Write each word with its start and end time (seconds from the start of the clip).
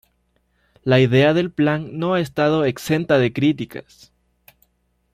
La 0.83 0.99
idea 0.99 1.35
del 1.35 1.51
Plan 1.51 1.99
no 1.99 2.15
ha 2.15 2.21
estado 2.21 2.65
exenta 2.65 3.19
de 3.19 3.31
críticas. 3.33 4.11